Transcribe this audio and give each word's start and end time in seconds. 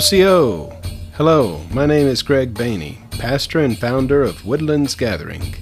Osiyo! 0.00 0.74
Hello, 1.16 1.60
my 1.70 1.84
name 1.84 2.06
is 2.06 2.22
Greg 2.22 2.54
Bainey, 2.54 2.96
pastor 3.10 3.60
and 3.60 3.76
founder 3.76 4.22
of 4.22 4.46
Woodlands 4.46 4.94
Gathering. 4.94 5.54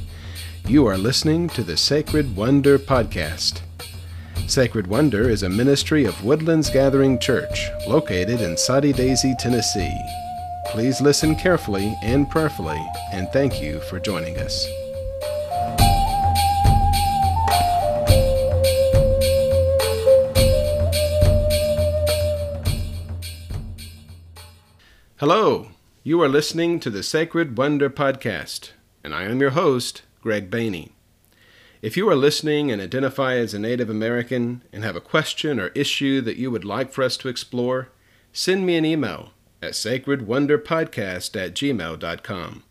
You 0.65 0.87
are 0.87 0.97
listening 0.97 1.49
to 1.49 1.65
the 1.65 1.77
Sacred 1.77 2.37
Wonder 2.37 2.79
Podcast. 2.79 3.63
Sacred 4.47 4.87
Wonder 4.87 5.29
is 5.29 5.43
a 5.43 5.49
ministry 5.49 6.05
of 6.05 6.25
Woodlands 6.25 6.71
Gathering 6.71 7.19
Church 7.19 7.67
located 7.89 8.41
in 8.41 8.57
Soddy 8.57 8.93
Daisy, 8.93 9.35
Tennessee. 9.41 9.99
Please 10.67 11.01
listen 11.01 11.35
carefully 11.35 11.97
and 12.05 12.31
prayerfully, 12.31 12.81
and 13.13 13.29
thank 13.33 13.61
you 13.61 13.81
for 13.91 13.99
joining 13.99 14.39
us. 14.39 14.65
Hello, 25.21 25.71
you 26.05 26.23
are 26.23 26.29
listening 26.29 26.79
to 26.79 26.91
the 26.91 27.03
Sacred 27.03 27.59
Wonder 27.59 27.91
Podcast, 27.91 28.71
and 29.03 29.13
I 29.13 29.25
am 29.25 29.41
your 29.41 29.51
host, 29.51 30.03
Greg 30.23 30.49
Bainey. 30.49 30.93
If 31.83 31.97
you 31.97 32.09
are 32.09 32.15
listening 32.15 32.71
and 32.71 32.81
identify 32.81 33.35
as 33.35 33.53
a 33.53 33.59
Native 33.59 33.91
American 33.91 34.63
and 34.73 34.85
have 34.85 34.95
a 34.95 35.01
question 35.01 35.59
or 35.59 35.73
issue 35.75 36.21
that 36.21 36.37
you 36.37 36.53
would 36.53 36.65
like 36.65 36.93
for 36.93 37.03
us 37.03 37.17
to 37.17 37.29
explore, 37.29 37.89
send 38.33 38.65
me 38.65 38.77
an 38.77 38.85
email 38.85 39.33
at 39.61 39.73
sacredwonderpodcast 39.73 41.35
at 41.35 41.53
gmail.com. 41.53 42.63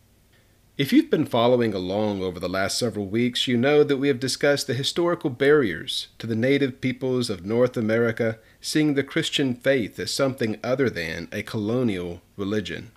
If 0.78 0.94
you've 0.94 1.10
been 1.10 1.26
following 1.26 1.74
along 1.74 2.22
over 2.22 2.40
the 2.40 2.48
last 2.48 2.78
several 2.78 3.08
weeks, 3.08 3.48
you 3.48 3.58
know 3.58 3.84
that 3.84 3.98
we 3.98 4.10
have 4.10 4.20
discussed 4.20 4.68
the 4.68 4.76
historical 4.76 5.32
barriers 5.32 6.10
to 6.20 6.28
the 6.28 6.36
native 6.36 6.82
peoples 6.82 7.32
of 7.32 7.44
North 7.44 7.76
America 7.76 8.38
seeing 8.62 8.94
the 8.94 9.02
Christian 9.02 9.56
faith 9.56 9.98
as 9.98 10.12
something 10.12 10.60
other 10.64 10.88
than 10.88 11.30
a 11.32 11.42
colonial 11.42 12.22
religion. 12.36 12.92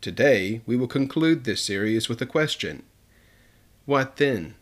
Today, 0.00 0.60
we 0.66 0.76
will 0.76 0.86
conclude 0.86 1.42
this 1.42 1.60
series 1.60 2.08
with 2.08 2.22
a 2.22 2.26
question 2.26 2.84
What 3.86 4.18
then? 4.18 4.54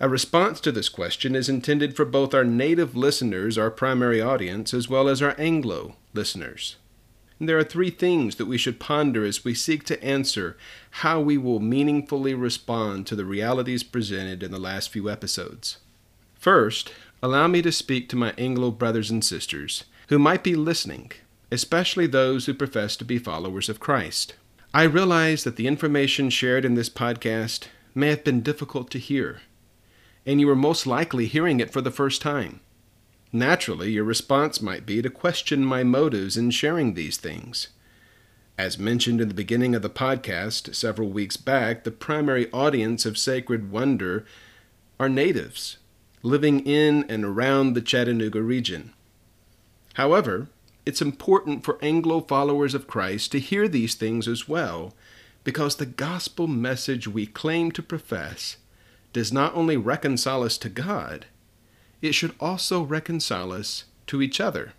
A 0.00 0.08
response 0.08 0.58
to 0.62 0.72
this 0.72 0.88
question 0.88 1.36
is 1.36 1.48
intended 1.48 1.94
for 1.94 2.04
both 2.04 2.34
our 2.34 2.44
native 2.44 2.96
listeners, 2.96 3.56
our 3.56 3.70
primary 3.70 4.20
audience, 4.20 4.74
as 4.74 4.88
well 4.88 5.08
as 5.08 5.22
our 5.22 5.36
Anglo 5.38 5.94
listeners. 6.12 6.74
And 7.38 7.48
there 7.48 7.58
are 7.58 7.64
three 7.64 7.90
things 7.90 8.36
that 8.36 8.46
we 8.46 8.58
should 8.58 8.80
ponder 8.80 9.24
as 9.24 9.44
we 9.44 9.54
seek 9.54 9.84
to 9.84 10.02
answer 10.02 10.56
how 10.90 11.20
we 11.20 11.38
will 11.38 11.60
meaningfully 11.60 12.34
respond 12.34 13.06
to 13.06 13.16
the 13.16 13.24
realities 13.24 13.82
presented 13.82 14.42
in 14.42 14.50
the 14.50 14.58
last 14.58 14.90
few 14.90 15.08
episodes. 15.08 15.78
First, 16.34 16.92
allow 17.22 17.46
me 17.46 17.62
to 17.62 17.72
speak 17.72 18.08
to 18.08 18.16
my 18.16 18.34
Anglo 18.36 18.70
brothers 18.70 19.10
and 19.10 19.24
sisters 19.24 19.84
who 20.08 20.18
might 20.18 20.42
be 20.42 20.56
listening, 20.56 21.12
especially 21.52 22.06
those 22.06 22.46
who 22.46 22.54
profess 22.54 22.96
to 22.96 23.04
be 23.04 23.18
followers 23.18 23.68
of 23.68 23.80
Christ. 23.80 24.34
I 24.74 24.82
realize 24.84 25.44
that 25.44 25.56
the 25.56 25.66
information 25.66 26.30
shared 26.30 26.64
in 26.64 26.74
this 26.74 26.90
podcast 26.90 27.68
may 27.94 28.08
have 28.08 28.24
been 28.24 28.42
difficult 28.42 28.90
to 28.90 28.98
hear, 28.98 29.40
and 30.26 30.40
you 30.40 30.48
are 30.50 30.56
most 30.56 30.86
likely 30.86 31.26
hearing 31.26 31.60
it 31.60 31.72
for 31.72 31.80
the 31.80 31.90
first 31.90 32.20
time. 32.20 32.60
Naturally, 33.32 33.92
your 33.92 34.04
response 34.04 34.62
might 34.62 34.86
be 34.86 35.02
to 35.02 35.10
question 35.10 35.64
my 35.64 35.84
motives 35.84 36.36
in 36.36 36.50
sharing 36.50 36.94
these 36.94 37.18
things. 37.18 37.68
As 38.56 38.78
mentioned 38.78 39.20
in 39.20 39.28
the 39.28 39.34
beginning 39.34 39.74
of 39.74 39.82
the 39.82 39.90
podcast 39.90 40.74
several 40.74 41.10
weeks 41.10 41.36
back, 41.36 41.84
the 41.84 41.90
primary 41.90 42.50
audience 42.52 43.04
of 43.04 43.18
Sacred 43.18 43.70
Wonder 43.70 44.24
are 44.98 45.08
natives 45.08 45.76
living 46.22 46.60
in 46.66 47.04
and 47.08 47.24
around 47.24 47.74
the 47.74 47.80
Chattanooga 47.80 48.42
region. 48.42 48.92
However, 49.94 50.48
it's 50.84 51.02
important 51.02 51.64
for 51.64 51.78
Anglo 51.82 52.20
followers 52.20 52.74
of 52.74 52.86
Christ 52.86 53.30
to 53.32 53.38
hear 53.38 53.68
these 53.68 53.94
things 53.94 54.26
as 54.26 54.48
well, 54.48 54.94
because 55.44 55.76
the 55.76 55.86
gospel 55.86 56.46
message 56.46 57.06
we 57.06 57.26
claim 57.26 57.70
to 57.72 57.82
profess 57.82 58.56
does 59.12 59.32
not 59.32 59.54
only 59.54 59.76
reconcile 59.76 60.42
us 60.42 60.58
to 60.58 60.68
God, 60.68 61.26
it 62.00 62.12
should 62.12 62.34
also 62.40 62.82
reconcile 62.82 63.52
us 63.52 63.84
to 64.06 64.22
each 64.22 64.40
other. 64.40 64.72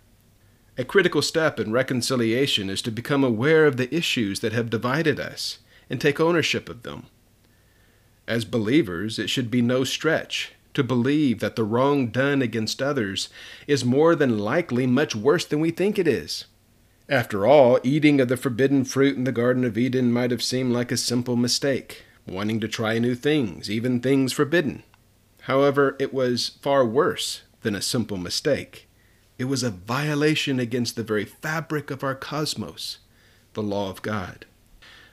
A 0.78 0.84
critical 0.84 1.22
step 1.22 1.60
in 1.60 1.72
reconciliation 1.72 2.70
is 2.70 2.80
to 2.82 2.90
become 2.90 3.22
aware 3.22 3.66
of 3.66 3.76
the 3.76 3.94
issues 3.94 4.40
that 4.40 4.52
have 4.52 4.70
divided 4.70 5.20
us 5.20 5.58
and 5.90 6.00
take 6.00 6.20
ownership 6.20 6.68
of 6.68 6.82
them. 6.82 7.06
As 8.26 8.44
believers, 8.44 9.18
it 9.18 9.28
should 9.28 9.50
be 9.50 9.60
no 9.60 9.84
stretch 9.84 10.52
to 10.74 10.84
believe 10.84 11.40
that 11.40 11.56
the 11.56 11.64
wrong 11.64 12.08
done 12.08 12.40
against 12.40 12.80
others 12.80 13.28
is 13.66 13.84
more 13.84 14.14
than 14.14 14.38
likely 14.38 14.86
much 14.86 15.16
worse 15.16 15.44
than 15.44 15.60
we 15.60 15.70
think 15.70 15.98
it 15.98 16.06
is. 16.06 16.46
After 17.08 17.44
all, 17.44 17.80
eating 17.82 18.20
of 18.20 18.28
the 18.28 18.36
forbidden 18.36 18.84
fruit 18.84 19.16
in 19.16 19.24
the 19.24 19.32
Garden 19.32 19.64
of 19.64 19.76
Eden 19.76 20.12
might 20.12 20.30
have 20.30 20.44
seemed 20.44 20.72
like 20.72 20.92
a 20.92 20.96
simple 20.96 21.34
mistake, 21.34 22.04
wanting 22.24 22.60
to 22.60 22.68
try 22.68 23.00
new 23.00 23.16
things, 23.16 23.68
even 23.68 24.00
things 24.00 24.32
forbidden. 24.32 24.84
However, 25.42 25.96
it 25.98 26.12
was 26.12 26.58
far 26.60 26.84
worse 26.84 27.42
than 27.62 27.74
a 27.74 27.82
simple 27.82 28.16
mistake. 28.16 28.88
It 29.38 29.44
was 29.44 29.62
a 29.62 29.70
violation 29.70 30.60
against 30.60 30.96
the 30.96 31.02
very 31.02 31.24
fabric 31.24 31.90
of 31.90 32.04
our 32.04 32.14
cosmos, 32.14 32.98
the 33.54 33.62
law 33.62 33.90
of 33.90 34.02
God. 34.02 34.44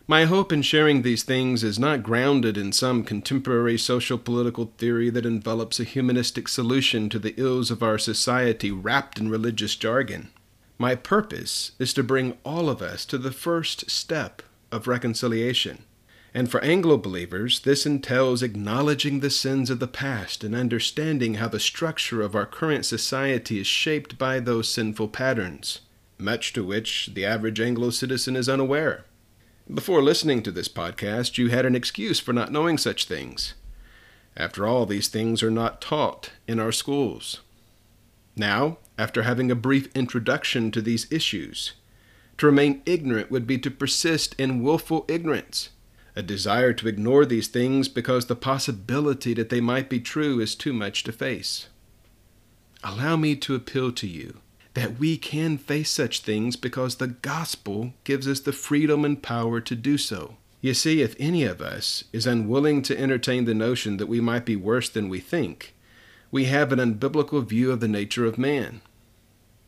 My 0.09 0.23
hope 0.23 0.53
in 0.53 0.61
sharing 0.61 1.01
these 1.01 1.23
things 1.23 1.65
is 1.65 1.77
not 1.77 2.01
grounded 2.01 2.57
in 2.57 2.71
some 2.71 3.03
contemporary 3.03 3.77
social 3.77 4.17
political 4.17 4.71
theory 4.77 5.09
that 5.09 5.25
envelops 5.25 5.81
a 5.81 5.83
humanistic 5.83 6.47
solution 6.47 7.09
to 7.09 7.19
the 7.19 7.33
ills 7.35 7.71
of 7.71 7.83
our 7.83 7.97
society 7.97 8.71
wrapped 8.71 9.19
in 9.19 9.29
religious 9.29 9.75
jargon. 9.75 10.29
My 10.77 10.95
purpose 10.95 11.71
is 11.77 11.93
to 11.93 12.03
bring 12.03 12.37
all 12.45 12.69
of 12.69 12.81
us 12.81 13.03
to 13.07 13.17
the 13.17 13.31
first 13.31 13.89
step 13.89 14.41
of 14.71 14.87
reconciliation. 14.87 15.83
And 16.37 16.51
for 16.51 16.63
Anglo 16.63 16.97
believers, 16.97 17.61
this 17.61 17.87
entails 17.87 18.43
acknowledging 18.43 19.21
the 19.21 19.31
sins 19.31 19.71
of 19.71 19.79
the 19.79 19.87
past 19.87 20.43
and 20.43 20.53
understanding 20.53 21.33
how 21.33 21.47
the 21.47 21.59
structure 21.59 22.21
of 22.21 22.35
our 22.35 22.45
current 22.45 22.85
society 22.85 23.59
is 23.59 23.65
shaped 23.65 24.19
by 24.19 24.39
those 24.39 24.71
sinful 24.71 25.07
patterns, 25.07 25.79
much 26.19 26.53
to 26.53 26.63
which 26.63 27.09
the 27.15 27.25
average 27.25 27.59
Anglo 27.59 27.89
citizen 27.89 28.35
is 28.35 28.47
unaware. 28.47 29.05
Before 29.67 29.99
listening 30.03 30.43
to 30.43 30.51
this 30.51 30.67
podcast, 30.67 31.39
you 31.39 31.49
had 31.49 31.65
an 31.65 31.75
excuse 31.75 32.19
for 32.19 32.33
not 32.33 32.51
knowing 32.51 32.77
such 32.77 33.05
things. 33.05 33.55
After 34.35 34.67
all, 34.67 34.85
these 34.85 35.07
things 35.07 35.41
are 35.41 35.49
not 35.49 35.81
taught 35.81 36.33
in 36.47 36.59
our 36.59 36.71
schools. 36.71 37.41
Now, 38.35 38.77
after 38.95 39.23
having 39.23 39.49
a 39.49 39.55
brief 39.55 39.89
introduction 39.95 40.69
to 40.69 40.83
these 40.83 41.11
issues, 41.11 41.73
to 42.37 42.45
remain 42.45 42.83
ignorant 42.85 43.31
would 43.31 43.47
be 43.47 43.57
to 43.57 43.71
persist 43.71 44.35
in 44.37 44.61
willful 44.61 45.03
ignorance, 45.07 45.69
a 46.17 46.23
desire 46.23 46.73
to 46.73 46.87
ignore 46.87 47.27
these 47.27 47.47
things 47.47 47.87
because 47.87 48.25
the 48.25 48.35
possibility 48.35 49.35
that 49.35 49.49
they 49.49 49.61
might 49.61 49.87
be 49.87 49.99
true 49.99 50.39
is 50.39 50.55
too 50.55 50.73
much 50.73 51.03
to 51.03 51.11
face. 51.11 51.67
Allow 52.83 53.17
me 53.17 53.35
to 53.35 53.53
appeal 53.53 53.91
to 53.91 54.07
you 54.07 54.39
that 54.73 54.97
we 54.97 55.15
can 55.15 55.59
face 55.59 55.91
such 55.91 56.21
things 56.21 56.55
because 56.55 56.95
the 56.95 57.07
gospel 57.07 57.93
gives 58.03 58.27
us 58.27 58.39
the 58.39 58.51
freedom 58.51 59.05
and 59.05 59.21
power 59.21 59.61
to 59.61 59.75
do 59.75 59.95
so. 59.95 60.37
You 60.59 60.73
see, 60.73 61.03
if 61.03 61.15
any 61.19 61.43
of 61.43 61.61
us 61.61 62.05
is 62.11 62.25
unwilling 62.25 62.81
to 62.83 62.99
entertain 62.99 63.45
the 63.45 63.53
notion 63.53 63.97
that 63.97 64.07
we 64.07 64.19
might 64.19 64.43
be 64.43 64.55
worse 64.55 64.89
than 64.89 65.09
we 65.09 65.19
think, 65.19 65.75
we 66.31 66.45
have 66.45 66.71
an 66.71 66.79
unbiblical 66.79 67.45
view 67.45 67.71
of 67.71 67.79
the 67.79 67.87
nature 67.87 68.25
of 68.25 68.39
man. 68.39 68.81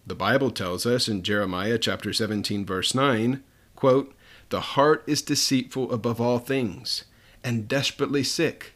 The 0.08 0.16
Bible 0.16 0.50
tells 0.50 0.88
us 0.88 1.08
in 1.08 1.22
Jeremiah 1.22 1.78
chapter 1.78 2.12
17 2.12 2.66
verse 2.66 2.96
9, 2.96 3.44
quote, 3.76 4.16
"The 4.50 4.62
heart 4.62 5.04
is 5.08 5.22
deceitful 5.22 5.92
above 5.92 6.20
all 6.20 6.40
things 6.40 7.04
and 7.44 7.68
desperately 7.68 8.24
sick. 8.24 8.74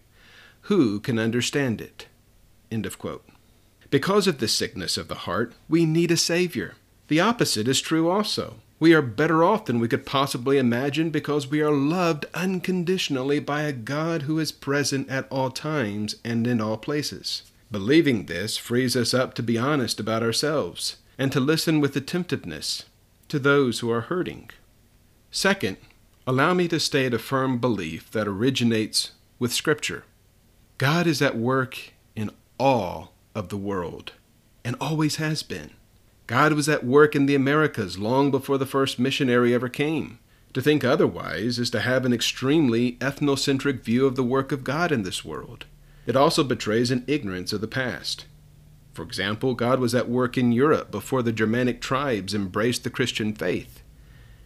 Who 0.63 0.99
can 0.99 1.19
understand 1.19 1.81
it?" 1.81 2.07
End 2.71 2.85
of 2.85 2.97
quote. 2.97 3.25
Because 3.89 4.27
of 4.27 4.39
the 4.39 4.47
sickness 4.47 4.97
of 4.97 5.07
the 5.07 5.25
heart, 5.27 5.53
we 5.69 5.85
need 5.85 6.11
a 6.11 6.17
Savior. 6.17 6.75
The 7.07 7.19
opposite 7.19 7.67
is 7.67 7.81
true 7.81 8.09
also. 8.09 8.55
We 8.79 8.93
are 8.93 9.01
better 9.01 9.43
off 9.43 9.65
than 9.65 9.79
we 9.79 9.87
could 9.87 10.05
possibly 10.05 10.57
imagine 10.57 11.09
because 11.09 11.47
we 11.47 11.61
are 11.61 11.71
loved 11.71 12.25
unconditionally 12.33 13.39
by 13.39 13.61
a 13.61 13.71
God 13.71 14.23
who 14.23 14.39
is 14.39 14.51
present 14.51 15.09
at 15.09 15.27
all 15.29 15.51
times 15.51 16.15
and 16.23 16.45
in 16.47 16.59
all 16.59 16.77
places. 16.77 17.43
Believing 17.71 18.25
this 18.25 18.57
frees 18.57 18.95
us 18.95 19.13
up 19.13 19.35
to 19.35 19.43
be 19.43 19.57
honest 19.57 19.99
about 19.99 20.23
ourselves 20.23 20.97
and 21.17 21.31
to 21.31 21.39
listen 21.39 21.79
with 21.79 21.95
attentiveness 21.95 22.83
to 23.29 23.39
those 23.39 23.79
who 23.79 23.89
are 23.89 24.01
hurting. 24.01 24.49
Second, 25.35 25.77
allow 26.27 26.53
me 26.53 26.67
to 26.67 26.79
state 26.79 27.11
a 27.11 27.17
firm 27.17 27.57
belief 27.57 28.11
that 28.11 28.27
originates 28.27 29.13
with 29.39 29.51
Scripture. 29.51 30.03
God 30.77 31.07
is 31.07 31.23
at 31.23 31.35
work 31.35 31.91
in 32.15 32.29
all 32.59 33.13
of 33.33 33.49
the 33.49 33.57
world, 33.57 34.11
and 34.63 34.75
always 34.79 35.15
has 35.15 35.41
been. 35.41 35.71
God 36.27 36.53
was 36.53 36.69
at 36.69 36.85
work 36.85 37.15
in 37.15 37.25
the 37.25 37.33
Americas 37.33 37.97
long 37.97 38.29
before 38.29 38.59
the 38.59 38.67
first 38.67 38.99
missionary 38.99 39.55
ever 39.55 39.69
came. 39.69 40.19
To 40.53 40.61
think 40.61 40.83
otherwise 40.83 41.57
is 41.57 41.71
to 41.71 41.81
have 41.81 42.05
an 42.05 42.13
extremely 42.13 42.91
ethnocentric 42.97 43.81
view 43.81 44.05
of 44.05 44.15
the 44.15 44.23
work 44.23 44.51
of 44.51 44.63
God 44.63 44.91
in 44.91 45.01
this 45.01 45.25
world. 45.25 45.65
It 46.05 46.15
also 46.15 46.43
betrays 46.43 46.91
an 46.91 47.05
ignorance 47.07 47.51
of 47.51 47.59
the 47.59 47.67
past. 47.67 48.27
For 48.93 49.01
example, 49.01 49.55
God 49.55 49.79
was 49.79 49.95
at 49.95 50.07
work 50.07 50.37
in 50.37 50.51
Europe 50.51 50.91
before 50.91 51.23
the 51.23 51.31
Germanic 51.31 51.81
tribes 51.81 52.35
embraced 52.35 52.83
the 52.83 52.91
Christian 52.91 53.33
faith. 53.33 53.82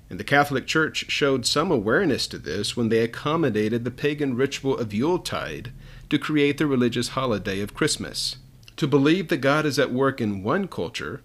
And 0.09 0.19
the 0.19 0.23
Catholic 0.23 0.67
Church 0.67 1.05
showed 1.09 1.45
some 1.45 1.71
awareness 1.71 2.27
to 2.27 2.37
this 2.37 2.77
when 2.77 2.89
they 2.89 2.99
accommodated 2.99 3.83
the 3.83 3.91
pagan 3.91 4.35
ritual 4.35 4.77
of 4.77 4.93
Yuletide 4.93 5.71
to 6.09 6.17
create 6.17 6.57
the 6.57 6.67
religious 6.67 7.09
holiday 7.09 7.59
of 7.59 7.73
Christmas. 7.73 8.37
To 8.77 8.87
believe 8.87 9.27
that 9.27 9.37
God 9.37 9.65
is 9.65 9.77
at 9.77 9.91
work 9.91 10.21
in 10.21 10.43
one 10.43 10.67
culture 10.67 11.21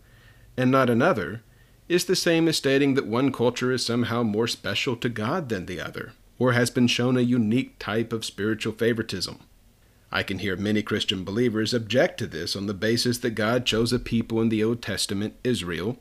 and 0.57 0.71
not 0.71 0.91
another 0.91 1.43
is 1.89 2.07
the 2.07 2.17
same 2.17 2.49
as 2.49 2.57
stating 2.57 2.95
that 2.95 3.07
one 3.07 3.33
culture 3.33 3.71
is 3.71 3.85
somehow 3.85 4.23
more 4.23 4.49
special 4.49 4.97
to 4.97 5.09
God 5.09 5.49
than 5.49 5.67
the 5.67 5.81
other, 5.81 6.13
or 6.39 6.53
has 6.53 6.71
been 6.71 6.87
shown 6.87 7.17
a 7.17 7.21
unique 7.21 7.79
type 7.79 8.13
of 8.13 8.25
spiritual 8.25 8.73
favoritism. 8.73 9.39
I 10.11 10.23
can 10.23 10.39
hear 10.39 10.57
many 10.57 10.83
Christian 10.83 11.25
believers 11.25 11.73
object 11.73 12.19
to 12.19 12.27
this 12.27 12.55
on 12.55 12.67
the 12.67 12.75
basis 12.75 13.19
that 13.19 13.31
God 13.31 13.65
chose 13.65 13.93
a 13.93 13.99
people 13.99 14.41
in 14.41 14.49
the 14.49 14.63
Old 14.63 14.83
Testament, 14.83 15.35
Israel, 15.43 15.99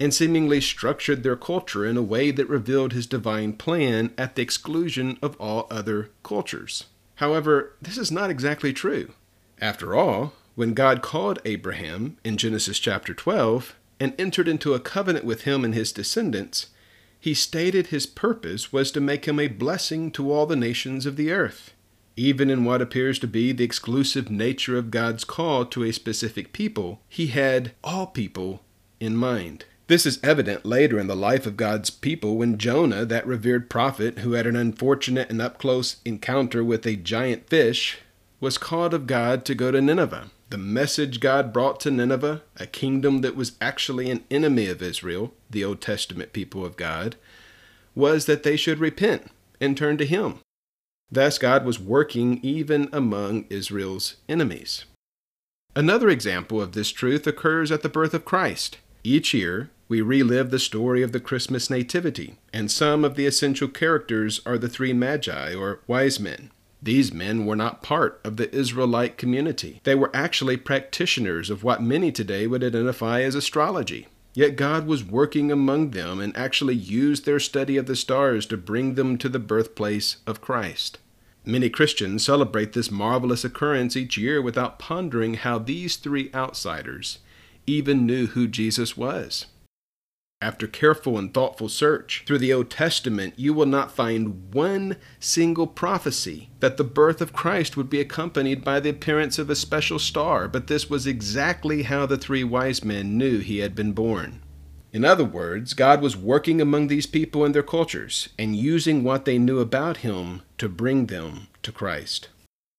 and 0.00 0.14
seemingly 0.14 0.62
structured 0.62 1.22
their 1.22 1.36
culture 1.36 1.84
in 1.84 1.98
a 1.98 2.02
way 2.02 2.30
that 2.30 2.48
revealed 2.48 2.94
his 2.94 3.06
divine 3.06 3.52
plan 3.52 4.12
at 4.16 4.34
the 4.34 4.42
exclusion 4.42 5.18
of 5.20 5.36
all 5.36 5.66
other 5.70 6.08
cultures. 6.22 6.84
However, 7.16 7.74
this 7.82 7.98
is 7.98 8.10
not 8.10 8.30
exactly 8.30 8.72
true. 8.72 9.12
After 9.60 9.94
all, 9.94 10.32
when 10.54 10.72
God 10.72 11.02
called 11.02 11.38
Abraham 11.44 12.16
in 12.24 12.38
Genesis 12.38 12.78
chapter 12.78 13.12
12 13.12 13.76
and 14.00 14.18
entered 14.18 14.48
into 14.48 14.72
a 14.72 14.80
covenant 14.80 15.26
with 15.26 15.42
him 15.42 15.64
and 15.64 15.74
his 15.74 15.92
descendants, 15.92 16.68
he 17.20 17.34
stated 17.34 17.88
his 17.88 18.06
purpose 18.06 18.72
was 18.72 18.90
to 18.92 19.00
make 19.00 19.26
him 19.26 19.38
a 19.38 19.48
blessing 19.48 20.10
to 20.12 20.32
all 20.32 20.46
the 20.46 20.56
nations 20.56 21.04
of 21.04 21.16
the 21.16 21.30
earth. 21.30 21.74
Even 22.16 22.48
in 22.48 22.64
what 22.64 22.80
appears 22.80 23.18
to 23.18 23.26
be 23.26 23.52
the 23.52 23.64
exclusive 23.64 24.30
nature 24.30 24.78
of 24.78 24.90
God's 24.90 25.24
call 25.24 25.66
to 25.66 25.84
a 25.84 25.92
specific 25.92 26.54
people, 26.54 27.00
he 27.08 27.26
had 27.28 27.72
all 27.84 28.06
people 28.06 28.62
in 28.98 29.14
mind. 29.14 29.66
This 29.90 30.06
is 30.06 30.20
evident 30.22 30.64
later 30.64 31.00
in 31.00 31.08
the 31.08 31.16
life 31.16 31.46
of 31.46 31.56
God's 31.56 31.90
people 31.90 32.36
when 32.36 32.58
Jonah, 32.58 33.04
that 33.04 33.26
revered 33.26 33.68
prophet 33.68 34.20
who 34.20 34.34
had 34.34 34.46
an 34.46 34.54
unfortunate 34.54 35.28
and 35.30 35.42
up 35.42 35.58
close 35.58 35.96
encounter 36.04 36.62
with 36.62 36.86
a 36.86 36.94
giant 36.94 37.48
fish, 37.48 37.98
was 38.38 38.56
called 38.56 38.94
of 38.94 39.08
God 39.08 39.44
to 39.46 39.54
go 39.56 39.72
to 39.72 39.80
Nineveh. 39.80 40.30
The 40.50 40.58
message 40.58 41.18
God 41.18 41.52
brought 41.52 41.80
to 41.80 41.90
Nineveh, 41.90 42.42
a 42.56 42.68
kingdom 42.68 43.22
that 43.22 43.34
was 43.34 43.56
actually 43.60 44.12
an 44.12 44.22
enemy 44.30 44.68
of 44.68 44.80
Israel, 44.80 45.34
the 45.50 45.64
Old 45.64 45.80
Testament 45.80 46.32
people 46.32 46.64
of 46.64 46.76
God, 46.76 47.16
was 47.96 48.26
that 48.26 48.44
they 48.44 48.56
should 48.56 48.78
repent 48.78 49.32
and 49.60 49.76
turn 49.76 49.98
to 49.98 50.06
Him. 50.06 50.38
Thus, 51.10 51.36
God 51.36 51.64
was 51.64 51.80
working 51.80 52.38
even 52.44 52.88
among 52.92 53.44
Israel's 53.50 54.18
enemies. 54.28 54.84
Another 55.74 56.08
example 56.08 56.62
of 56.62 56.74
this 56.74 56.92
truth 56.92 57.26
occurs 57.26 57.72
at 57.72 57.82
the 57.82 57.88
birth 57.88 58.14
of 58.14 58.24
Christ. 58.24 58.78
Each 59.02 59.34
year, 59.34 59.70
we 59.90 60.00
relive 60.00 60.50
the 60.50 60.58
story 60.60 61.02
of 61.02 61.10
the 61.10 61.18
Christmas 61.18 61.68
Nativity, 61.68 62.36
and 62.52 62.70
some 62.70 63.04
of 63.04 63.16
the 63.16 63.26
essential 63.26 63.66
characters 63.66 64.40
are 64.46 64.56
the 64.56 64.68
three 64.68 64.92
magi, 64.92 65.52
or 65.52 65.80
wise 65.88 66.20
men. 66.20 66.52
These 66.80 67.12
men 67.12 67.44
were 67.44 67.56
not 67.56 67.82
part 67.82 68.20
of 68.22 68.36
the 68.36 68.54
Israelite 68.54 69.18
community. 69.18 69.80
They 69.82 69.96
were 69.96 70.14
actually 70.14 70.58
practitioners 70.58 71.50
of 71.50 71.64
what 71.64 71.82
many 71.82 72.12
today 72.12 72.46
would 72.46 72.62
identify 72.62 73.22
as 73.22 73.34
astrology. 73.34 74.06
Yet 74.32 74.54
God 74.54 74.86
was 74.86 75.02
working 75.02 75.50
among 75.50 75.90
them 75.90 76.20
and 76.20 76.36
actually 76.36 76.76
used 76.76 77.24
their 77.24 77.40
study 77.40 77.76
of 77.76 77.86
the 77.86 77.96
stars 77.96 78.46
to 78.46 78.56
bring 78.56 78.94
them 78.94 79.18
to 79.18 79.28
the 79.28 79.40
birthplace 79.40 80.18
of 80.24 80.40
Christ. 80.40 80.98
Many 81.44 81.68
Christians 81.68 82.24
celebrate 82.24 82.74
this 82.74 82.92
marvelous 82.92 83.44
occurrence 83.44 83.96
each 83.96 84.16
year 84.16 84.40
without 84.40 84.78
pondering 84.78 85.34
how 85.34 85.58
these 85.58 85.96
three 85.96 86.30
outsiders 86.32 87.18
even 87.66 88.06
knew 88.06 88.28
who 88.28 88.46
Jesus 88.46 88.96
was. 88.96 89.46
After 90.42 90.66
careful 90.66 91.18
and 91.18 91.34
thoughtful 91.34 91.68
search 91.68 92.22
through 92.26 92.38
the 92.38 92.52
Old 92.54 92.70
Testament, 92.70 93.34
you 93.36 93.52
will 93.52 93.66
not 93.66 93.94
find 93.94 94.54
one 94.54 94.96
single 95.18 95.66
prophecy 95.66 96.48
that 96.60 96.78
the 96.78 96.84
birth 96.84 97.20
of 97.20 97.34
Christ 97.34 97.76
would 97.76 97.90
be 97.90 98.00
accompanied 98.00 98.64
by 98.64 98.80
the 98.80 98.88
appearance 98.88 99.38
of 99.38 99.50
a 99.50 99.54
special 99.54 99.98
star, 99.98 100.48
but 100.48 100.66
this 100.66 100.88
was 100.88 101.06
exactly 101.06 101.82
how 101.82 102.06
the 102.06 102.16
three 102.16 102.42
wise 102.42 102.82
men 102.82 103.18
knew 103.18 103.40
he 103.40 103.58
had 103.58 103.74
been 103.74 103.92
born. 103.92 104.40
In 104.94 105.04
other 105.04 105.26
words, 105.26 105.74
God 105.74 106.00
was 106.00 106.16
working 106.16 106.58
among 106.58 106.86
these 106.88 107.06
people 107.06 107.44
and 107.44 107.54
their 107.54 107.62
cultures 107.62 108.30
and 108.38 108.56
using 108.56 109.04
what 109.04 109.26
they 109.26 109.36
knew 109.36 109.58
about 109.58 109.98
him 109.98 110.40
to 110.56 110.70
bring 110.70 111.06
them 111.06 111.48
to 111.62 111.70
Christ. 111.70 112.30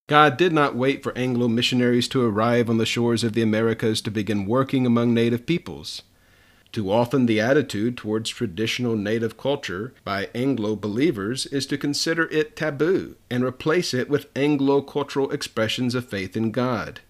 God 0.10 0.36
did 0.36 0.52
not 0.52 0.76
wait 0.76 1.04
for 1.04 1.16
Anglo 1.16 1.48
missionaries 1.48 2.08
to 2.08 2.26
arrive 2.26 2.72
on 2.72 2.80
the 2.80 2.88
shores 2.88 3.24
of 3.24 3.34
the 3.34 3.44
Americas 3.44 4.02
to 4.02 4.10
begin 4.10 4.48
working 4.48 4.88
among 4.88 5.14
native 5.14 5.46
peoples. 5.46 6.02
Too 6.72 6.90
often, 6.90 7.26
the 7.26 7.42
attitude 7.42 7.98
towards 7.98 8.30
traditional 8.30 8.96
native 8.96 9.36
culture 9.36 9.94
by 10.06 10.30
Anglo 10.34 10.78
believers 10.78 11.46
is 11.48 11.66
to 11.66 11.78
consider 11.78 12.30
it 12.30 12.56
taboo 12.56 13.18
and 13.30 13.44
replace 13.44 13.94
it 13.94 14.10
with 14.10 14.30
Anglo 14.36 14.82
cultural 14.82 15.32
expressions 15.32 15.96
of 15.96 16.08
faith 16.08 16.38
in 16.38 16.52
God. 16.52 17.02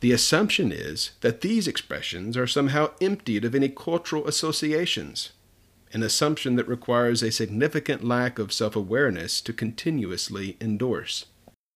The 0.00 0.12
assumption 0.12 0.70
is 0.70 1.10
that 1.22 1.40
these 1.40 1.66
expressions 1.66 2.36
are 2.36 2.46
somehow 2.46 2.92
emptied 3.00 3.44
of 3.44 3.54
any 3.56 3.68
cultural 3.68 4.28
associations, 4.28 5.30
an 5.92 6.04
assumption 6.04 6.54
that 6.54 6.68
requires 6.68 7.20
a 7.20 7.32
significant 7.32 8.04
lack 8.04 8.38
of 8.38 8.52
self 8.52 8.76
awareness 8.76 9.40
to 9.40 9.52
continuously 9.52 10.56
endorse. 10.60 11.26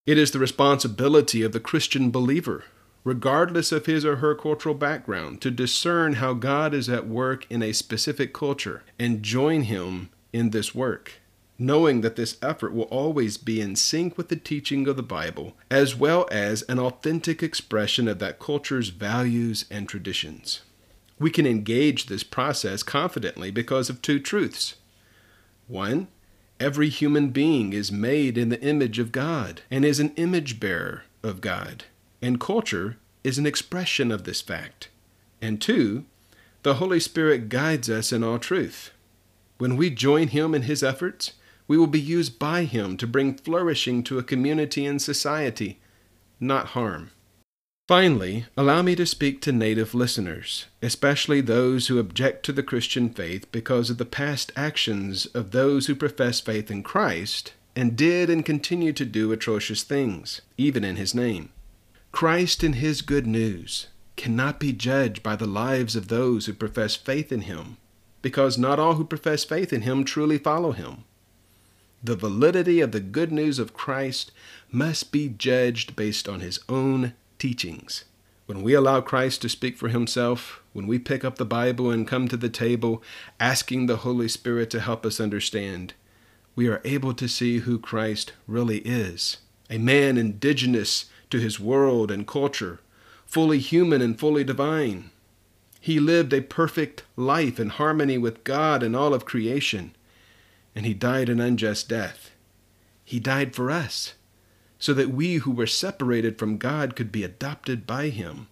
It 0.05 0.17
is 0.17 0.31
the 0.31 0.39
responsibility 0.39 1.43
of 1.43 1.51
the 1.51 1.59
Christian 1.59 2.11
believer 2.11 2.63
regardless 3.03 3.71
of 3.71 3.85
his 3.85 4.05
or 4.05 4.17
her 4.17 4.33
cultural 4.33 4.75
background, 4.75 5.41
to 5.41 5.51
discern 5.51 6.13
how 6.13 6.33
God 6.33 6.73
is 6.73 6.89
at 6.89 7.07
work 7.07 7.45
in 7.49 7.61
a 7.61 7.73
specific 7.73 8.33
culture 8.33 8.83
and 8.97 9.23
join 9.23 9.63
him 9.63 10.09
in 10.31 10.51
this 10.51 10.73
work, 10.73 11.13
knowing 11.59 12.01
that 12.01 12.15
this 12.15 12.37
effort 12.41 12.73
will 12.73 12.83
always 12.83 13.37
be 13.37 13.59
in 13.59 13.75
sync 13.75 14.17
with 14.17 14.29
the 14.29 14.35
teaching 14.35 14.87
of 14.87 14.95
the 14.95 15.03
Bible, 15.03 15.53
as 15.69 15.95
well 15.95 16.27
as 16.31 16.61
an 16.63 16.79
authentic 16.79 17.43
expression 17.43 18.07
of 18.07 18.19
that 18.19 18.39
culture's 18.39 18.89
values 18.89 19.65
and 19.69 19.87
traditions. 19.87 20.61
We 21.19 21.29
can 21.29 21.45
engage 21.45 22.05
this 22.05 22.23
process 22.23 22.83
confidently 22.83 23.51
because 23.51 23.89
of 23.89 24.01
two 24.01 24.19
truths. 24.19 24.75
One, 25.67 26.07
every 26.59 26.89
human 26.89 27.29
being 27.29 27.73
is 27.73 27.91
made 27.91 28.37
in 28.37 28.49
the 28.49 28.61
image 28.61 28.97
of 28.97 29.11
God 29.11 29.61
and 29.69 29.85
is 29.85 29.99
an 29.99 30.13
image 30.15 30.59
bearer 30.59 31.03
of 31.21 31.41
God 31.41 31.85
and 32.23 32.39
culture 32.39 32.95
is 33.23 33.37
an 33.37 33.45
expression 33.45 34.09
of 34.09 34.23
this 34.23 34.41
fact. 34.41 34.87
And 35.41 35.61
two, 35.61 36.05
the 36.63 36.75
Holy 36.75 37.01
Spirit 37.01 37.49
guides 37.49 37.89
us 37.89 38.13
in 38.13 38.23
all 38.23 38.39
truth. 38.39 38.91
When 39.57 39.75
we 39.75 39.89
join 39.89 40.29
Him 40.29 40.55
in 40.55 40.61
His 40.61 40.81
efforts, 40.81 41.33
we 41.67 41.77
will 41.77 41.87
be 41.87 41.99
used 41.99 42.39
by 42.39 42.63
Him 42.63 42.95
to 42.97 43.05
bring 43.05 43.35
flourishing 43.35 44.03
to 44.03 44.17
a 44.17 44.23
community 44.23 44.85
and 44.85 45.01
society, 45.01 45.81
not 46.39 46.67
harm. 46.67 47.11
Finally, 47.89 48.45
allow 48.55 48.81
me 48.81 48.95
to 48.95 49.05
speak 49.05 49.41
to 49.41 49.51
native 49.51 49.93
listeners, 49.93 50.67
especially 50.81 51.41
those 51.41 51.87
who 51.87 51.99
object 51.99 52.45
to 52.45 52.53
the 52.53 52.63
Christian 52.63 53.09
faith 53.09 53.51
because 53.51 53.89
of 53.89 53.97
the 53.97 54.05
past 54.05 54.53
actions 54.55 55.25
of 55.27 55.51
those 55.51 55.87
who 55.87 55.95
profess 55.95 56.39
faith 56.39 56.71
in 56.71 56.83
Christ 56.83 57.51
and 57.75 57.97
did 57.97 58.29
and 58.29 58.45
continue 58.45 58.93
to 58.93 59.03
do 59.03 59.33
atrocious 59.33 59.83
things, 59.83 60.39
even 60.57 60.85
in 60.85 60.95
His 60.95 61.13
name. 61.13 61.49
Christ 62.13 62.61
and 62.61 62.75
his 62.75 63.01
good 63.01 63.25
news 63.25 63.87
cannot 64.17 64.59
be 64.59 64.71
judged 64.71 65.23
by 65.23 65.35
the 65.35 65.47
lives 65.47 65.95
of 65.95 66.09
those 66.09 66.45
who 66.45 66.53
profess 66.53 66.95
faith 66.95 67.31
in 67.31 67.41
him, 67.41 67.77
because 68.21 68.55
not 68.55 68.79
all 68.79 68.93
who 68.93 69.03
profess 69.03 69.43
faith 69.43 69.73
in 69.73 69.81
him 69.81 70.03
truly 70.03 70.37
follow 70.37 70.73
him. 70.73 71.05
The 72.03 72.15
validity 72.15 72.81
of 72.81 72.91
the 72.91 72.99
good 72.99 73.31
news 73.31 73.57
of 73.57 73.73
Christ 73.73 74.31
must 74.71 75.11
be 75.11 75.27
judged 75.27 75.95
based 75.95 76.29
on 76.29 76.41
his 76.41 76.59
own 76.69 77.13
teachings. 77.39 78.05
When 78.45 78.61
we 78.61 78.75
allow 78.75 79.01
Christ 79.01 79.41
to 79.41 79.49
speak 79.49 79.75
for 79.75 79.89
himself, 79.89 80.61
when 80.71 80.85
we 80.85 80.99
pick 80.99 81.25
up 81.25 81.37
the 81.37 81.45
Bible 81.45 81.89
and 81.89 82.07
come 82.07 82.27
to 82.27 82.37
the 82.37 82.47
table 82.47 83.01
asking 83.39 83.87
the 83.87 83.97
Holy 83.97 84.27
Spirit 84.27 84.69
to 84.69 84.81
help 84.81 85.03
us 85.03 85.19
understand, 85.19 85.95
we 86.55 86.67
are 86.67 86.81
able 86.85 87.15
to 87.15 87.27
see 87.27 87.59
who 87.59 87.79
Christ 87.79 88.33
really 88.45 88.79
is 88.79 89.37
a 89.69 89.79
man 89.79 90.19
indigenous 90.19 91.05
to 91.33 91.39
his 91.39 91.59
world 91.59 92.11
and 92.11 92.27
culture, 92.27 92.79
fully 93.25 93.57
human 93.57 94.03
and 94.03 94.19
fully 94.19 94.43
divine. 94.43 95.09
He 95.81 95.99
lived 95.99 96.31
a 96.31 96.41
perfect 96.41 97.01
life 97.15 97.59
in 97.59 97.69
harmony 97.69 98.19
with 98.19 98.43
God 98.43 98.83
and 98.83 98.95
all 98.95 99.15
of 99.15 99.25
creation, 99.25 99.95
and 100.75 100.85
he 100.85 100.93
died 100.93 101.29
an 101.29 101.39
unjust 101.39 101.89
death. 101.89 102.29
He 103.03 103.19
died 103.19 103.55
for 103.55 103.71
us, 103.71 104.13
so 104.77 104.93
that 104.93 105.09
we 105.09 105.37
who 105.37 105.49
were 105.49 105.65
separated 105.65 106.37
from 106.37 106.59
God 106.59 106.95
could 106.95 107.11
be 107.11 107.23
adopted 107.23 107.87
by 107.87 108.09
him. 108.09 108.45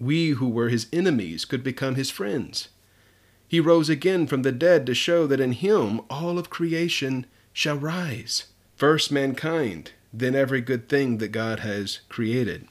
We 0.00 0.30
who 0.30 0.48
were 0.48 0.70
his 0.70 0.88
enemies 0.92 1.44
could 1.44 1.62
become 1.62 1.94
his 1.94 2.10
friends. 2.10 2.70
He 3.46 3.60
rose 3.60 3.88
again 3.88 4.26
from 4.26 4.42
the 4.42 4.50
dead 4.50 4.86
to 4.86 4.94
show 4.94 5.28
that 5.28 5.38
in 5.38 5.52
him 5.52 6.00
all 6.10 6.36
of 6.36 6.50
creation 6.50 7.26
shall 7.52 7.76
rise. 7.76 8.46
First 8.74 9.12
mankind, 9.12 9.92
than 10.12 10.34
every 10.34 10.60
good 10.60 10.88
thing 10.88 11.18
that 11.18 11.28
God 11.28 11.60
has 11.60 12.00
created. 12.08 12.68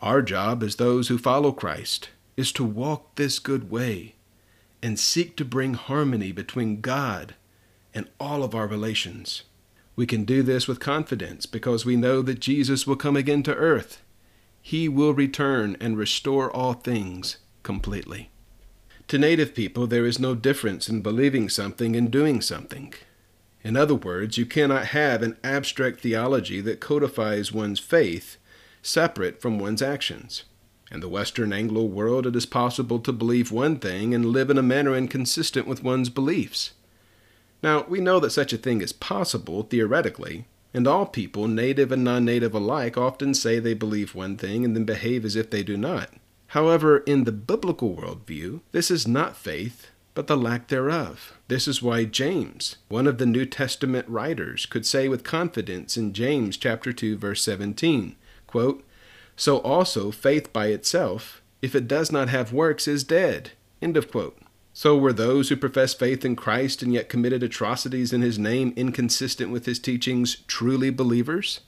Our 0.00 0.22
job 0.22 0.62
as 0.62 0.76
those 0.76 1.08
who 1.08 1.18
follow 1.18 1.52
Christ 1.52 2.10
is 2.36 2.52
to 2.52 2.64
walk 2.64 3.16
this 3.16 3.38
good 3.38 3.70
way 3.70 4.14
and 4.82 4.98
seek 4.98 5.36
to 5.36 5.44
bring 5.44 5.74
harmony 5.74 6.32
between 6.32 6.80
God 6.80 7.34
and 7.92 8.08
all 8.18 8.42
of 8.42 8.54
our 8.54 8.66
relations. 8.66 9.42
We 9.96 10.06
can 10.06 10.24
do 10.24 10.42
this 10.42 10.66
with 10.66 10.80
confidence 10.80 11.44
because 11.44 11.84
we 11.84 11.96
know 11.96 12.22
that 12.22 12.40
Jesus 12.40 12.86
will 12.86 12.96
come 12.96 13.16
again 13.16 13.42
to 13.42 13.54
earth. 13.54 14.00
He 14.62 14.88
will 14.88 15.12
return 15.12 15.76
and 15.80 15.98
restore 15.98 16.50
all 16.50 16.72
things 16.72 17.38
completely. 17.62 18.30
To 19.08 19.18
native 19.18 19.54
people, 19.54 19.86
there 19.86 20.06
is 20.06 20.18
no 20.18 20.34
difference 20.34 20.88
in 20.88 21.02
believing 21.02 21.48
something 21.48 21.96
and 21.96 22.10
doing 22.10 22.40
something. 22.40 22.94
In 23.62 23.76
other 23.76 23.94
words, 23.94 24.38
you 24.38 24.46
cannot 24.46 24.86
have 24.86 25.22
an 25.22 25.36
abstract 25.44 26.00
theology 26.00 26.60
that 26.62 26.80
codifies 26.80 27.52
one's 27.52 27.80
faith 27.80 28.38
separate 28.82 29.40
from 29.40 29.58
one's 29.58 29.82
actions. 29.82 30.44
In 30.90 31.00
the 31.00 31.08
Western 31.08 31.52
Anglo 31.52 31.84
world, 31.84 32.26
it 32.26 32.34
is 32.34 32.46
possible 32.46 32.98
to 33.00 33.12
believe 33.12 33.52
one 33.52 33.78
thing 33.78 34.14
and 34.14 34.26
live 34.26 34.50
in 34.50 34.58
a 34.58 34.62
manner 34.62 34.96
inconsistent 34.96 35.66
with 35.66 35.84
one's 35.84 36.08
beliefs. 36.08 36.72
Now, 37.62 37.84
we 37.88 38.00
know 38.00 38.18
that 38.20 38.30
such 38.30 38.52
a 38.52 38.58
thing 38.58 38.80
is 38.80 38.92
possible, 38.92 39.62
theoretically, 39.62 40.46
and 40.72 40.88
all 40.88 41.06
people, 41.06 41.46
native 41.46 41.92
and 41.92 42.02
non 42.02 42.24
native 42.24 42.54
alike, 42.54 42.96
often 42.96 43.34
say 43.34 43.58
they 43.58 43.74
believe 43.74 44.14
one 44.14 44.36
thing 44.36 44.64
and 44.64 44.74
then 44.74 44.84
behave 44.84 45.24
as 45.24 45.36
if 45.36 45.50
they 45.50 45.62
do 45.62 45.76
not. 45.76 46.10
However, 46.48 46.98
in 46.98 47.24
the 47.24 47.32
biblical 47.32 47.94
worldview, 47.94 48.60
this 48.72 48.90
is 48.90 49.06
not 49.06 49.36
faith, 49.36 49.89
but 50.14 50.26
the 50.26 50.36
lack 50.36 50.68
thereof. 50.68 51.34
This 51.48 51.68
is 51.68 51.82
why 51.82 52.04
James, 52.04 52.76
one 52.88 53.06
of 53.06 53.18
the 53.18 53.26
New 53.26 53.46
Testament 53.46 54.08
writers, 54.08 54.66
could 54.66 54.84
say 54.84 55.08
with 55.08 55.24
confidence 55.24 55.96
in 55.96 56.12
James 56.12 56.56
chapter 56.56 56.92
2 56.92 57.16
verse 57.16 57.42
17, 57.42 58.16
quote, 58.46 58.84
"So 59.36 59.58
also 59.58 60.10
faith 60.10 60.52
by 60.52 60.66
itself, 60.68 61.42
if 61.62 61.74
it 61.74 61.88
does 61.88 62.10
not 62.10 62.28
have 62.28 62.52
works, 62.52 62.88
is 62.88 63.04
dead." 63.04 63.52
End 63.80 63.96
of 63.96 64.10
quote. 64.10 64.36
So 64.72 64.96
were 64.96 65.12
those 65.12 65.48
who 65.48 65.56
profess 65.56 65.94
faith 65.94 66.24
in 66.24 66.36
Christ 66.36 66.82
and 66.82 66.92
yet 66.92 67.08
committed 67.08 67.42
atrocities 67.42 68.12
in 68.12 68.22
his 68.22 68.38
name 68.38 68.72
inconsistent 68.76 69.50
with 69.50 69.66
his 69.66 69.78
teachings 69.78 70.38
truly 70.46 70.90
believers? 70.90 71.60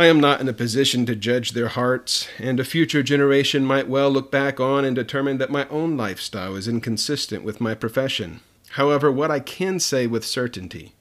I 0.00 0.06
am 0.06 0.20
not 0.20 0.40
in 0.40 0.48
a 0.48 0.52
position 0.52 1.06
to 1.06 1.16
judge 1.16 1.50
their 1.50 1.66
hearts, 1.66 2.28
and 2.38 2.60
a 2.60 2.64
future 2.64 3.02
generation 3.02 3.64
might 3.64 3.88
well 3.88 4.08
look 4.08 4.30
back 4.30 4.60
on 4.60 4.84
and 4.84 4.94
determine 4.94 5.38
that 5.38 5.50
my 5.50 5.66
own 5.70 5.96
lifestyle 5.96 6.54
is 6.54 6.68
inconsistent 6.68 7.42
with 7.42 7.60
my 7.60 7.74
profession. 7.74 8.38
However, 8.70 9.10
what 9.10 9.32
I 9.32 9.40
can 9.40 9.80
say 9.80 10.06
with 10.06 10.24
certainty 10.24 10.94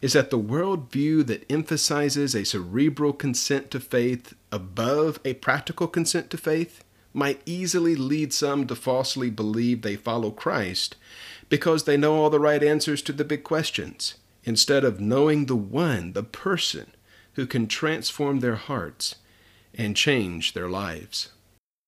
is 0.00 0.12
that 0.12 0.30
the 0.30 0.38
worldview 0.38 1.26
that 1.26 1.50
emphasizes 1.50 2.36
a 2.36 2.44
cerebral 2.44 3.12
consent 3.12 3.72
to 3.72 3.80
faith 3.80 4.34
above 4.52 5.18
a 5.24 5.34
practical 5.34 5.88
consent 5.88 6.30
to 6.30 6.36
faith 6.36 6.84
might 7.12 7.42
easily 7.44 7.96
lead 7.96 8.32
some 8.32 8.68
to 8.68 8.76
falsely 8.76 9.30
believe 9.30 9.82
they 9.82 9.96
follow 9.96 10.30
Christ 10.30 10.94
because 11.48 11.82
they 11.82 11.96
know 11.96 12.14
all 12.14 12.30
the 12.30 12.38
right 12.38 12.62
answers 12.62 13.02
to 13.02 13.12
the 13.12 13.24
big 13.24 13.42
questions, 13.42 14.14
instead 14.44 14.84
of 14.84 15.00
knowing 15.00 15.46
the 15.46 15.56
one, 15.56 16.12
the 16.12 16.22
person, 16.22 16.92
who 17.38 17.46
can 17.46 17.68
transform 17.68 18.40
their 18.40 18.56
hearts 18.56 19.14
and 19.72 19.94
change 19.94 20.54
their 20.54 20.68
lives. 20.68 21.28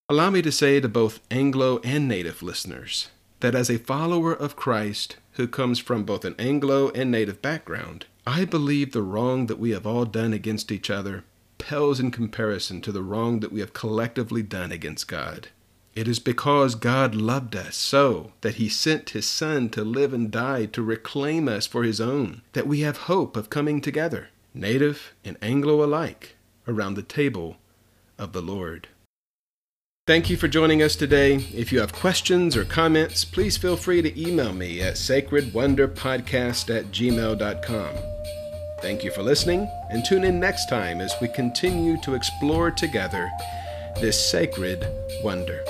Allow 0.09 0.31
me 0.31 0.43
to 0.43 0.53
say 0.53 0.79
to 0.79 0.89
both 0.89 1.19
Anglo 1.29 1.81
and 1.83 2.07
Native 2.07 2.41
listeners 2.41 3.09
that 3.41 3.57
as 3.57 3.69
a 3.69 3.79
follower 3.79 4.33
of 4.33 4.55
Christ 4.55 5.17
who 5.33 5.49
comes 5.49 5.81
from 5.81 6.05
both 6.05 6.25
an 6.25 6.37
Anglo 6.39 6.91
and 6.91 7.11
Native 7.11 7.43
background, 7.43 8.07
I 8.25 8.45
believe 8.45 8.93
the 8.93 9.03
wrong 9.03 9.47
that 9.47 9.59
we 9.59 9.71
have 9.71 9.89
all 9.89 10.05
done 10.05 10.33
against 10.33 10.71
each 10.71 10.89
other 10.89 11.25
pales 11.59 11.99
in 11.99 12.13
comparison 12.13 12.81
to 12.83 12.93
the 12.93 13.03
wrong 13.03 13.41
that 13.41 13.51
we 13.51 13.59
have 13.59 13.73
collectively 13.73 14.45
done 14.45 14.71
against 14.71 15.09
God. 15.09 15.49
It 15.97 16.07
is 16.07 16.21
because 16.21 16.77
God 16.77 17.17
loved 17.17 17.57
us 17.57 17.75
so 17.75 18.35
that 18.43 18.55
he 18.55 18.69
sent 18.69 19.11
his 19.11 19.27
Son 19.27 19.69
to 19.71 19.83
live 19.83 20.15
and 20.15 20.31
die 20.31 20.67
to 20.67 20.81
reclaim 20.81 21.49
us 21.49 21.67
for 21.67 21.83
his 21.83 22.01
own, 22.01 22.43
that 22.53 22.69
we 22.69 22.83
have 22.83 23.09
hope 23.09 23.37
of 23.37 23.51
coming 23.51 23.81
together 23.81 24.29
native 24.55 25.15
and 25.25 25.37
Anglo 25.43 25.85
alike, 25.85 26.37
around 26.67 26.95
the 26.95 27.03
table 27.03 27.57
of 28.19 28.33
the 28.33 28.43
Lord. 28.43 28.89
Thank 30.07 30.29
you 30.29 30.37
for 30.37 30.49
joining 30.49 30.83
us 30.83 30.97
today. 30.97 31.37
If 31.55 31.73
you 31.73 31.81
have 31.81 31.93
questions 31.93 32.57
or 32.57 32.65
comments, 32.65 33.25
please 33.25 33.57
feel 33.57 33.77
free 33.77 34.03
to 34.03 34.21
email 34.21 34.53
me 34.53 34.81
at 34.81 34.95
sacredwonderpodcast 34.95 36.75
at 36.77 36.87
gmail.com. 36.87 37.95
Thank 38.81 39.05
you 39.05 39.11
for 39.11 39.23
listening, 39.23 39.71
and 39.91 40.05
tune 40.05 40.25
in 40.25 40.41
next 40.41 40.69
time 40.69 41.01
as 41.01 41.15
we 41.21 41.29
continue 41.29 42.01
to 42.01 42.15
explore 42.15 42.71
together 42.71 43.31
this 44.01 44.31
sacred 44.31 44.87
wonder. 45.23 45.63